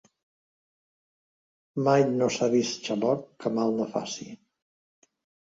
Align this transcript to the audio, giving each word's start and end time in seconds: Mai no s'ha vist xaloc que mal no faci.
Mai 1.87 2.05
no 2.13 2.31
s'ha 2.37 2.49
vist 2.55 2.89
xaloc 2.93 3.23
que 3.45 3.53
mal 3.59 3.79
no 3.83 3.89
faci. 3.93 4.29